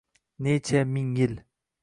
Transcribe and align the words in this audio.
Necha 0.41 0.79
ming 0.93 1.11
yil 1.17 1.35